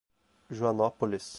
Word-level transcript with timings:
Joanópolis 0.49 1.23